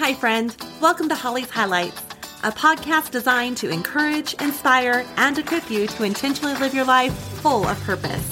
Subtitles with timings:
[0.00, 0.56] Hi, friend.
[0.80, 2.00] Welcome to Holly's Highlights,
[2.42, 7.68] a podcast designed to encourage, inspire, and equip you to intentionally live your life full
[7.68, 8.26] of purpose.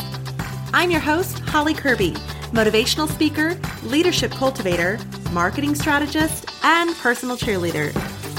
[0.72, 2.12] I'm your host, Holly Kirby,
[2.52, 4.98] motivational speaker, leadership cultivator,
[5.30, 7.94] marketing strategist, and personal cheerleader.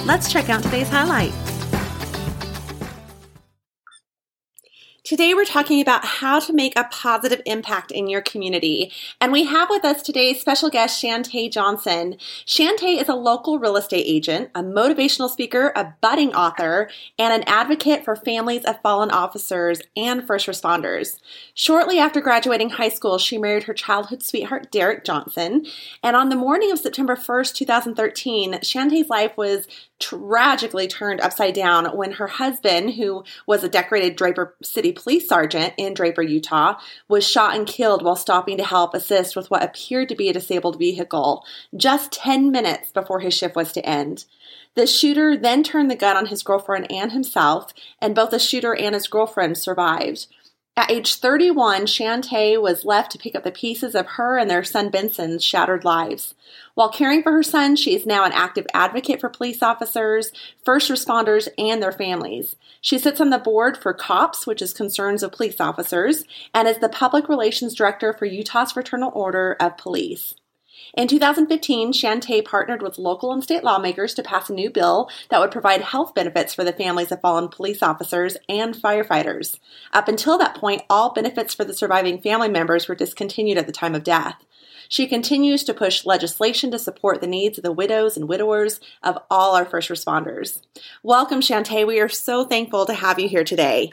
[0.07, 1.31] Let's check out today's highlight.
[5.09, 8.91] Today, we're talking about how to make a positive impact in your community.
[9.19, 12.17] And we have with us today's special guest Shante Johnson.
[12.45, 17.43] Shante is a local real estate agent, a motivational speaker, a budding author, and an
[17.47, 21.19] advocate for families of fallen officers and first responders.
[21.55, 25.65] Shortly after graduating high school, she married her childhood sweetheart, Derek Johnson.
[26.03, 29.67] And on the morning of September 1st, 2013, Shante's life was
[29.99, 35.73] tragically turned upside down when her husband, who was a decorated Draper City police sergeant
[35.77, 40.09] in Draper, Utah, was shot and killed while stopping to help assist with what appeared
[40.09, 44.25] to be a disabled vehicle just 10 minutes before his shift was to end.
[44.75, 48.73] The shooter then turned the gun on his girlfriend and himself, and both the shooter
[48.73, 50.27] and his girlfriend survived.
[50.79, 54.63] At age 31, Shante was left to pick up the pieces of her and their
[54.63, 56.35] son Benson's shattered lives.
[56.73, 60.31] While caring for her son, she is now an active advocate for police officers,
[60.63, 62.55] first responders, and their families.
[62.79, 66.77] She sits on the board for COPS, which is Concerns of Police Officers, and is
[66.77, 70.35] the Public Relations Director for Utah's Fraternal Order of Police.
[70.95, 75.39] In 2015, Shante partnered with local and state lawmakers to pass a new bill that
[75.39, 79.59] would provide health benefits for the families of fallen police officers and firefighters.
[79.93, 83.71] Up until that point, all benefits for the surviving family members were discontinued at the
[83.71, 84.43] time of death.
[84.87, 89.19] She continues to push legislation to support the needs of the widows and widowers of
[89.29, 90.63] all our first responders.
[91.03, 91.85] Welcome, Shante.
[91.85, 93.91] We are so thankful to have you here today.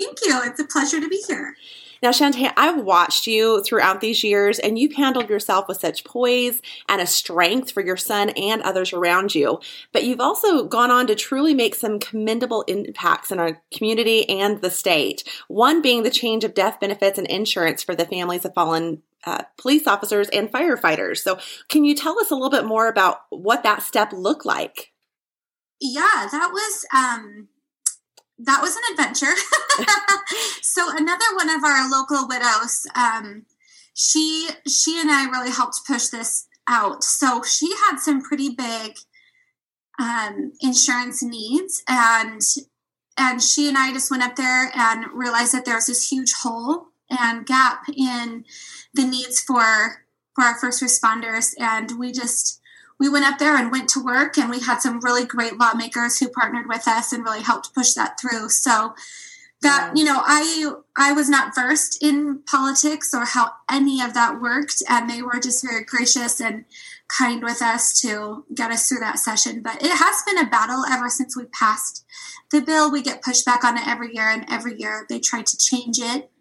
[0.00, 0.40] Thank you.
[0.44, 1.56] It's a pleasure to be here.
[2.02, 6.60] Now, Shante, I've watched you throughout these years, and you've handled yourself with such poise
[6.88, 9.60] and a strength for your son and others around you.
[9.92, 14.60] But you've also gone on to truly make some commendable impacts in our community and
[14.60, 15.22] the state.
[15.46, 19.44] One being the change of death benefits and insurance for the families of fallen uh,
[19.56, 21.18] police officers and firefighters.
[21.18, 21.38] So,
[21.68, 24.92] can you tell us a little bit more about what that step looked like?
[25.80, 27.48] Yeah, that was um,
[28.38, 29.34] that was an adventure.
[30.62, 33.46] so another one of our local widows, um,
[33.94, 37.04] she she and I really helped push this out.
[37.04, 38.96] So she had some pretty big
[39.98, 42.40] um, insurance needs, and
[43.18, 46.32] and she and I just went up there and realized that there was this huge
[46.32, 48.44] hole and gap in
[48.94, 50.04] the needs for
[50.34, 52.61] for our first responders, and we just
[53.02, 56.18] we went up there and went to work and we had some really great lawmakers
[56.18, 58.48] who partnered with us and really helped push that through.
[58.48, 58.94] So
[59.60, 64.40] that you know i i was not versed in politics or how any of that
[64.40, 66.64] worked and they were just very gracious and
[67.16, 69.62] kind with us to get us through that session.
[69.62, 72.04] But it has been a battle ever since we passed
[72.50, 72.90] the bill.
[72.90, 76.31] We get pushback on it every year and every year they try to change it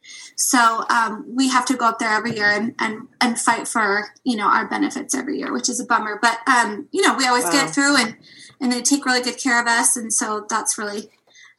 [0.42, 4.06] so um, we have to go up there every year and, and, and fight for,
[4.24, 6.18] you know, our benefits every year, which is a bummer.
[6.20, 7.52] But, um, you know, we always wow.
[7.52, 8.18] get through and,
[8.60, 9.96] and they take really good care of us.
[9.96, 11.12] And so that's really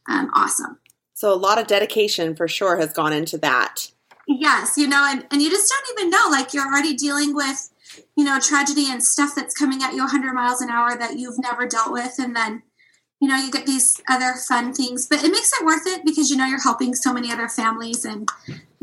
[0.08, 0.80] um, awesome.
[1.14, 3.92] So a lot of dedication for sure has gone into that.
[4.26, 7.70] Yes, you know, and, and you just don't even know, like you're already dealing with,
[8.16, 11.38] you know, tragedy and stuff that's coming at you 100 miles an hour that you've
[11.38, 12.18] never dealt with.
[12.18, 12.64] And then,
[13.20, 16.28] you know, you get these other fun things, but it makes it worth it because
[16.28, 18.28] you know you're helping so many other families and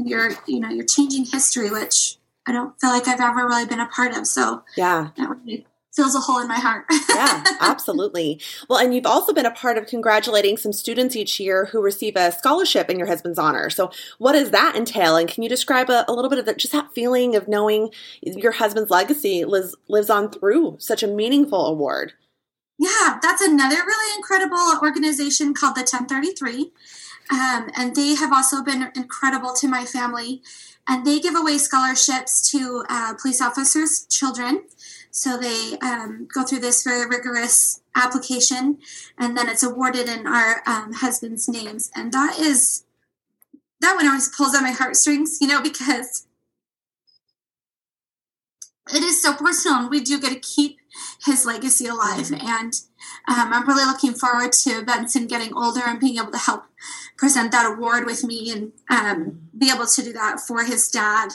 [0.07, 2.17] you're, you know, you're changing history, which
[2.47, 4.25] I don't feel like I've ever really been a part of.
[4.25, 6.85] So yeah, that really fills a hole in my heart.
[7.09, 8.39] yeah, absolutely.
[8.69, 12.15] Well, and you've also been a part of congratulating some students each year who receive
[12.15, 13.69] a scholarship in your husband's honor.
[13.69, 15.17] So, what does that entail?
[15.17, 17.89] And can you describe a, a little bit of that just that feeling of knowing
[18.21, 22.13] your husband's legacy lives, lives on through such a meaningful award?
[22.77, 26.71] Yeah, that's another really incredible organization called the 1033.
[27.31, 30.41] Um, and they have also been incredible to my family.
[30.87, 34.63] And they give away scholarships to uh, police officers' children.
[35.11, 38.77] So they um, go through this very rigorous application,
[39.17, 41.91] and then it's awarded in our um, husband's names.
[41.95, 42.83] And that is,
[43.81, 46.27] that one always pulls on my heartstrings, you know, because
[48.93, 50.78] it is so personal, and we do get to keep
[51.25, 52.31] his legacy alive.
[52.31, 52.73] And
[53.27, 56.63] um, I'm really looking forward to Benson getting older and being able to help
[57.17, 61.29] present that award with me and um, be able to do that for his dad.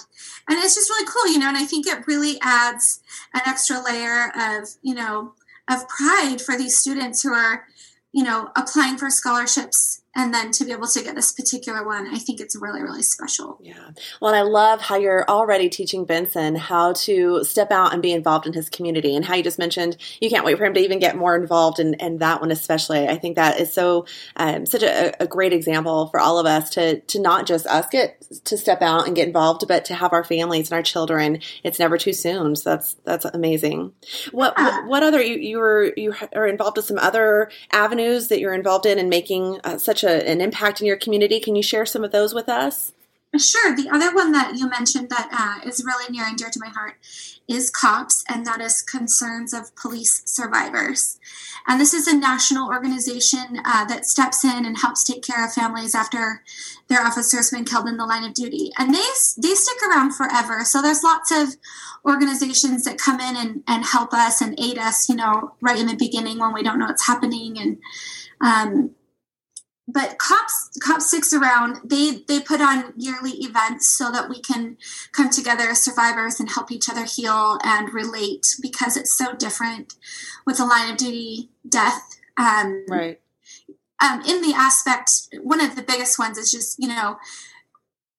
[0.48, 3.00] And it's just really cool, you know, and I think it really adds
[3.34, 5.34] an extra layer of, you know,
[5.70, 7.66] of pride for these students who are,
[8.12, 12.06] you know, applying for scholarships and then to be able to get this particular one,
[12.14, 13.58] I think it's really, really special.
[13.60, 13.90] Yeah.
[14.20, 18.12] Well, and I love how you're already teaching Benson how to step out and be
[18.12, 20.80] involved in his community and how you just mentioned you can't wait for him to
[20.80, 23.08] even get more involved in, in that one, especially.
[23.08, 24.06] I think that is so,
[24.36, 27.86] um, such a, a, great example for all of us to, to not just us
[27.90, 31.40] get to step out and get involved, but to have our families and our children.
[31.64, 32.54] It's never too soon.
[32.54, 33.92] So that's, that's amazing.
[34.30, 34.80] What, yeah.
[34.80, 38.54] what, what, other, you, you were, you are involved with some other avenues that you're
[38.54, 41.40] involved in and making uh, such a, an impact in your community.
[41.40, 42.92] Can you share some of those with us?
[43.36, 43.74] Sure.
[43.74, 46.68] The other one that you mentioned that uh, is really near and dear to my
[46.68, 46.94] heart
[47.48, 51.18] is COPS, and that is Concerns of Police Survivors.
[51.66, 55.52] And this is a national organization uh, that steps in and helps take care of
[55.52, 56.42] families after
[56.88, 58.70] their officers been killed in the line of duty.
[58.78, 59.04] And they
[59.36, 60.64] they stick around forever.
[60.64, 61.56] So there's lots of
[62.04, 65.86] organizations that come in and, and help us and aid us, you know, right in
[65.86, 67.78] the beginning when we don't know what's happening and
[68.40, 68.94] um,
[69.86, 71.78] but cops cops sticks around.
[71.84, 74.76] They they put on yearly events so that we can
[75.12, 79.94] come together as survivors and help each other heal and relate because it's so different
[80.46, 82.18] with a line of duty death.
[82.36, 83.20] Um, right.
[84.02, 87.16] um, in the aspect one of the biggest ones is just you know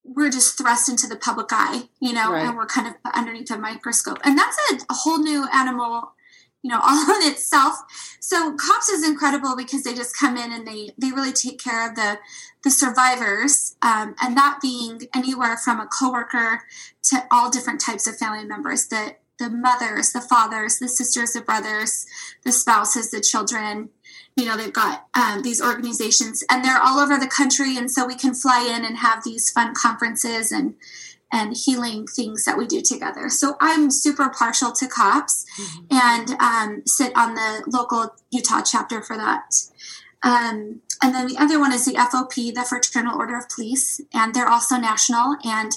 [0.05, 2.45] we're just thrust into the public eye you know right.
[2.45, 4.19] and we're kind of underneath a microscope.
[4.23, 6.13] And that's a, a whole new animal
[6.65, 7.75] you know all on itself.
[8.19, 11.87] So cops is incredible because they just come in and they they really take care
[11.87, 12.17] of the
[12.63, 16.63] the survivors um, and that being anywhere from a coworker
[17.03, 21.41] to all different types of family members the the mothers the fathers the sisters the
[21.41, 22.07] brothers
[22.43, 23.89] the spouses the children
[24.35, 28.07] you know they've got um, these organizations and they're all over the country and so
[28.07, 30.73] we can fly in and have these fun conferences and
[31.31, 33.29] and healing things that we do together.
[33.29, 35.85] So I'm super partial to COPS mm-hmm.
[35.91, 39.53] and um, sit on the local Utah chapter for that.
[40.23, 44.33] Um, and then the other one is the FOP, the Fraternal Order of Police, and
[44.33, 45.35] they're also national.
[45.43, 45.71] And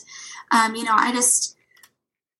[0.50, 1.57] um, you know, I just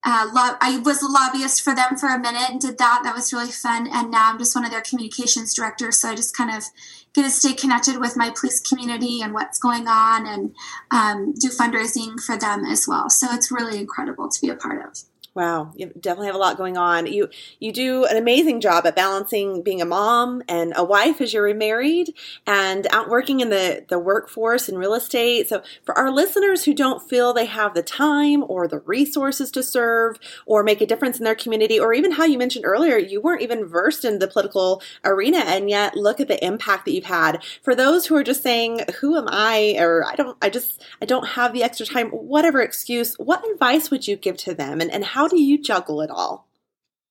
[0.04, 3.00] uh, lo- I was a lobbyist for them for a minute and did that.
[3.02, 3.88] That was really fun.
[3.92, 5.98] And now I'm just one of their communications directors.
[5.98, 6.64] So I just kind of
[7.14, 10.54] get to stay connected with my police community and what's going on and
[10.90, 13.10] um, do fundraising for them as well.
[13.10, 14.98] So it's really incredible to be a part of.
[15.38, 17.06] Wow, you definitely have a lot going on.
[17.06, 17.28] You
[17.60, 21.44] you do an amazing job at balancing being a mom and a wife as you're
[21.44, 22.12] remarried
[22.44, 25.48] and out working in the, the workforce and real estate.
[25.48, 29.62] So for our listeners who don't feel they have the time or the resources to
[29.62, 33.20] serve or make a difference in their community, or even how you mentioned earlier, you
[33.20, 37.04] weren't even versed in the political arena and yet look at the impact that you've
[37.04, 37.44] had.
[37.62, 39.76] For those who are just saying, Who am I?
[39.78, 43.88] or I don't I just I don't have the extra time, whatever excuse, what advice
[43.92, 46.48] would you give to them and, and how do you juggle it all?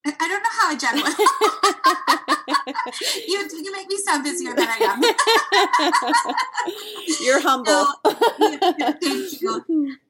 [0.05, 2.23] I don't know how I juggle it.
[3.27, 5.01] you, you make me sound busier than I am.
[7.21, 7.87] You're humble.
[9.01, 9.65] thank you.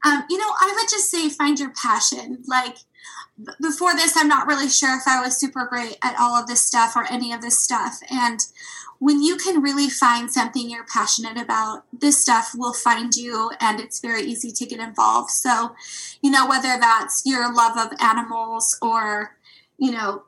[0.05, 2.43] Um, you know, I would just say find your passion.
[2.47, 2.77] Like
[3.61, 6.65] before this, I'm not really sure if I was super great at all of this
[6.65, 7.99] stuff or any of this stuff.
[8.09, 8.39] And
[8.99, 13.79] when you can really find something you're passionate about, this stuff will find you and
[13.79, 15.29] it's very easy to get involved.
[15.29, 15.75] So,
[16.21, 19.37] you know, whether that's your love of animals or,
[19.77, 20.23] you know,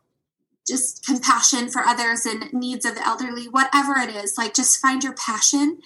[0.68, 5.04] just compassion for others and needs of the elderly, whatever it is, like just find
[5.04, 5.80] your passion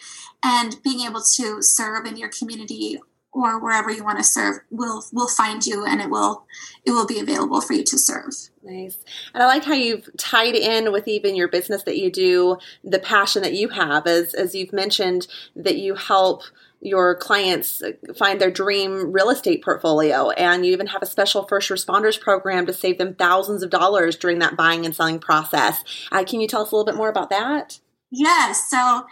[0.44, 3.00] and being able to serve in your community
[3.34, 6.46] or wherever you want to serve will will find you and it will
[6.86, 8.34] it will be available for you to serve.
[8.64, 8.98] Nice.
[9.34, 13.00] And i like how you've tied in with even your business that you do the
[13.00, 14.08] passion that you have.
[14.08, 16.44] As as you've mentioned that you help
[16.80, 17.82] your clients
[18.18, 22.66] find their dream real estate portfolio and you even have a special first responders program
[22.66, 25.82] to save them thousands of dollars during that buying and selling process.
[26.12, 27.80] Uh, can you tell us a little bit more about that?
[28.12, 28.70] Yes.
[28.70, 29.06] So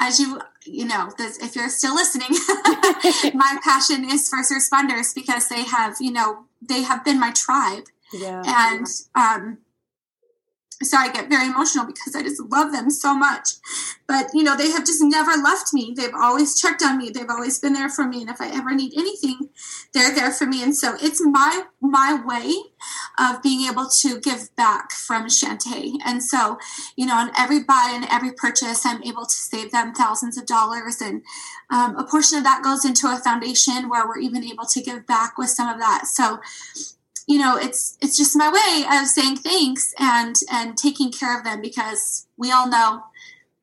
[0.00, 2.28] as you you know this, if you're still listening
[3.34, 7.84] my passion is first responders because they have you know they have been my tribe
[8.12, 8.42] yeah.
[8.46, 9.58] and um
[10.82, 13.50] so I get very emotional because I just love them so much.
[14.06, 15.92] But you know, they have just never left me.
[15.94, 17.10] They've always checked on me.
[17.10, 18.22] They've always been there for me.
[18.22, 19.50] And if I ever need anything,
[19.92, 20.62] they're there for me.
[20.62, 22.54] And so it's my my way
[23.18, 25.96] of being able to give back from Shante.
[26.04, 26.58] And so,
[26.96, 30.46] you know, on every buy and every purchase, I'm able to save them thousands of
[30.46, 31.00] dollars.
[31.02, 31.22] And
[31.70, 35.06] um, a portion of that goes into a foundation where we're even able to give
[35.06, 36.06] back with some of that.
[36.06, 36.40] So
[37.26, 41.44] you know it's it's just my way of saying thanks and and taking care of
[41.44, 43.04] them because we all know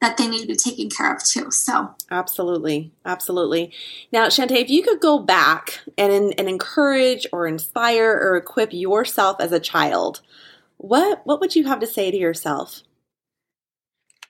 [0.02, 1.96] that they need to be taken care of too so.
[2.12, 2.92] Absolutely.
[3.04, 3.72] Absolutely.
[4.12, 9.38] Now Shante if you could go back and and encourage or inspire or equip yourself
[9.40, 10.22] as a child
[10.78, 12.84] what what would you have to say to yourself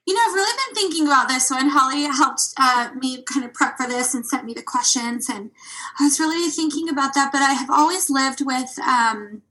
[0.07, 1.67] you know, I've really been thinking about this one.
[1.69, 5.51] Holly helped uh, me kind of prep for this and sent me the questions, and
[5.99, 7.31] I was really thinking about that.
[7.33, 9.41] But I have always lived with, um,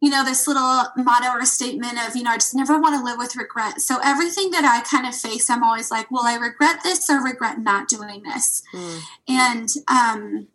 [0.00, 3.02] you know, this little motto or statement of, you know, I just never want to
[3.02, 3.80] live with regret.
[3.80, 7.20] So everything that I kind of face, I'm always like, will I regret this or
[7.20, 8.62] regret not doing this?
[8.72, 9.00] Mm.
[9.28, 10.48] And, um,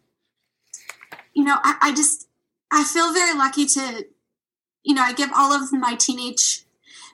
[1.33, 2.29] you know, I, I just,
[2.71, 4.05] I feel very lucky to,
[4.83, 6.63] you know, I give all of my teenage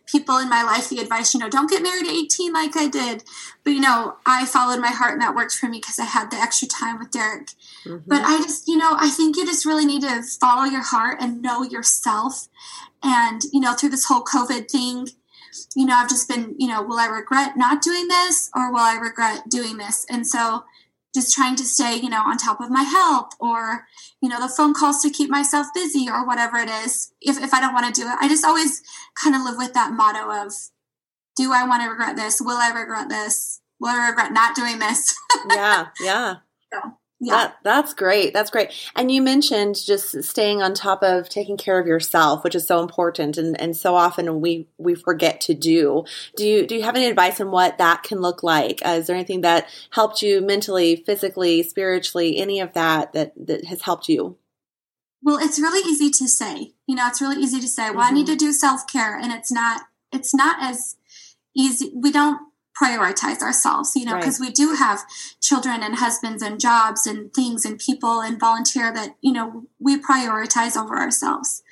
[0.08, 2.88] people in my life the advice, you know, don't get married at 18 like I
[2.88, 3.24] did.
[3.64, 6.32] But, you know, I followed my heart and that worked for me because I had
[6.32, 7.48] the extra time with Derek.
[7.86, 8.08] Mm-hmm.
[8.10, 11.18] But I just, you know, I think you just really need to follow your heart
[11.20, 12.48] and know yourself.
[13.04, 15.10] And, you know, through this whole COVID thing,
[15.76, 18.80] you know, I've just been, you know, will I regret not doing this or will
[18.80, 20.06] I regret doing this?
[20.10, 20.64] And so,
[21.18, 23.88] just trying to stay, you know, on top of my health or,
[24.22, 27.12] you know, the phone calls to keep myself busy or whatever it is.
[27.22, 28.84] If, if I don't want to do it, I just always
[29.22, 30.54] kind of live with that motto of,
[31.36, 32.40] do I want to regret this?
[32.40, 33.62] Will I regret this?
[33.80, 35.16] Will I regret not doing this?
[35.50, 35.88] yeah.
[36.00, 36.36] Yeah.
[36.72, 37.34] So, yeah.
[37.34, 38.34] That, that's great.
[38.34, 38.72] That's great.
[38.96, 42.80] And you mentioned just staying on top of taking care of yourself, which is so
[42.80, 46.06] important and, and so often we, we forget to do.
[46.36, 48.82] Do you, do you have any advice on what that can look like?
[48.86, 53.66] Uh, is there anything that helped you mentally, physically, spiritually, any of that that, that
[53.66, 54.38] has helped you?
[55.24, 58.12] Well, it's really easy to say, you know, it's really easy to say, well, mm-hmm.
[58.12, 58.34] I need mm-hmm.
[58.34, 59.82] to do self-care and it's not,
[60.12, 60.98] it's not as
[61.56, 61.92] easy.
[61.96, 62.40] We don't
[62.79, 64.48] prioritize ourselves, you know, because right.
[64.50, 65.01] we do have
[65.41, 70.00] children and husbands and jobs and things and people and volunteer that, you know, we
[70.00, 71.63] prioritize over ourselves.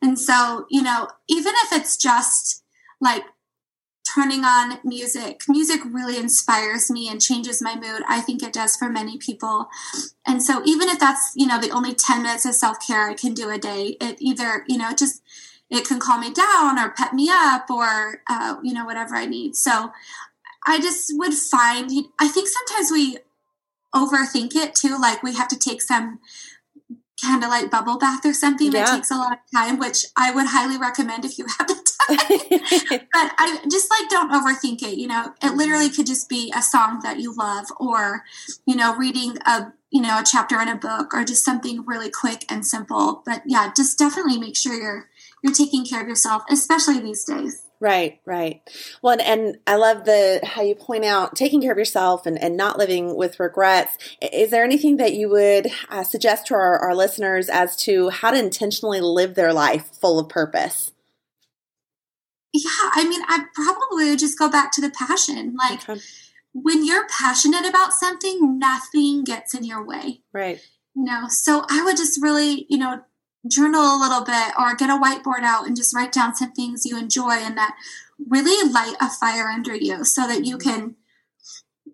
[0.00, 2.62] And so, you know, even if it's just
[3.00, 3.24] like
[4.14, 8.02] turning on music, music really inspires me and changes my mood.
[8.08, 9.68] I think it does for many people.
[10.26, 13.14] And so, even if that's, you know, the only 10 minutes of self care I
[13.14, 15.22] can do a day, it either, you know, just,
[15.70, 19.26] it can calm me down or pet me up or, uh, you know, whatever I
[19.26, 19.56] need.
[19.56, 19.90] So
[20.66, 23.18] I just would find, I think sometimes we
[23.94, 24.98] overthink it too.
[25.00, 26.18] Like we have to take some
[27.22, 28.84] candlelight bubble bath or something yeah.
[28.84, 31.74] that takes a lot of time, which I would highly recommend if you have the
[31.74, 33.06] time.
[33.12, 34.98] but I just like don't overthink it.
[34.98, 38.24] You know, it literally could just be a song that you love or,
[38.66, 42.10] you know, reading a, you know, a chapter in a book or just something really
[42.10, 43.22] quick and simple.
[43.24, 45.08] But yeah, just definitely make sure you're,
[45.42, 47.63] you're taking care of yourself, especially these days.
[47.80, 48.62] Right, right.
[49.02, 52.40] Well, and, and, I love the how you point out taking care of yourself and,
[52.40, 53.98] and not living with regrets.
[54.20, 58.30] Is there anything that you would uh, suggest to our, our listeners as to how
[58.30, 60.92] to intentionally live their life full of purpose?
[62.54, 65.56] Yeah, I mean, I probably would just go back to the passion.
[65.58, 66.00] Like okay.
[66.52, 70.20] when you're passionate about something, nothing gets in your way.
[70.32, 70.60] Right.
[70.94, 73.02] You know, so I would just really, you know,
[73.48, 76.86] journal a little bit or get a whiteboard out and just write down some things
[76.86, 77.76] you enjoy and that
[78.28, 80.96] really light a fire under you so that you can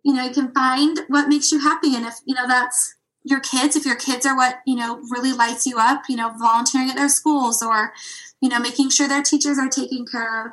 [0.04, 1.95] you know you can find what makes you happy.
[1.95, 5.33] And if you know that's your kids if your kids are what you know really
[5.33, 7.92] lights you up you know volunteering at their schools or
[8.40, 10.52] you know making sure their teachers are taken care of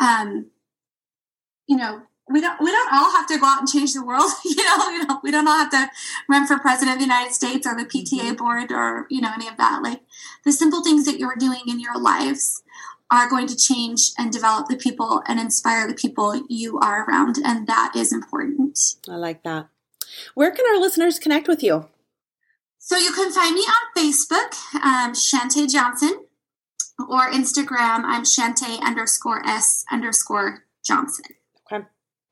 [0.00, 0.46] um
[1.68, 4.30] you know we don't we don't all have to go out and change the world
[4.44, 5.88] you know you know we don't all have to
[6.28, 8.34] run for president of the united states or the pta mm-hmm.
[8.34, 9.80] board or you know any of that.
[9.82, 10.02] Like
[10.44, 12.62] the simple things that you're doing in your lives
[13.10, 17.36] are going to change and develop the people and inspire the people you are around
[17.44, 18.78] and that is important.
[19.08, 19.68] I like that.
[20.34, 21.88] Where can our listeners connect with you?
[22.78, 26.24] So you can find me on facebook um, shante johnson
[26.98, 31.35] or instagram i'm shante underscore s underscore johnson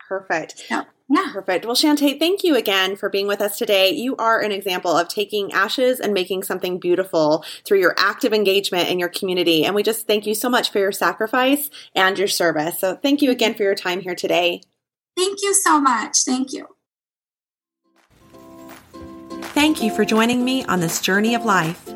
[0.08, 0.64] Perfect.
[0.70, 0.84] Yeah.
[1.08, 1.30] Yeah.
[1.32, 1.66] Perfect.
[1.66, 3.90] Well, Shante, thank you again for being with us today.
[3.90, 8.88] You are an example of taking ashes and making something beautiful through your active engagement
[8.88, 9.64] in your community.
[9.64, 12.80] And we just thank you so much for your sacrifice and your service.
[12.80, 14.62] So thank you again for your time here today.
[15.16, 16.24] Thank you so much.
[16.24, 16.68] Thank you.
[19.54, 21.88] Thank you for joining me on this journey of life.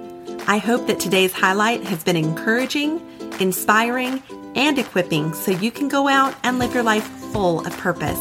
[0.46, 3.00] I hope that today's highlight has been encouraging,
[3.40, 4.22] inspiring,
[4.54, 8.20] and equipping so you can go out and live your life full of purpose.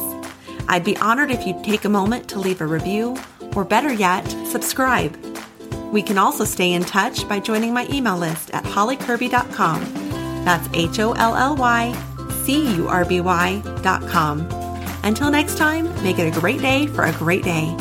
[0.67, 3.17] I'd be honored if you'd take a moment to leave a review,
[3.55, 5.15] or better yet, subscribe.
[5.91, 9.81] We can also stay in touch by joining my email list at hollykirby.com.
[10.43, 11.93] That's H O L L Y
[12.43, 14.47] C U R B Y.com.
[15.03, 17.75] Until next time, make it a great day for a great day.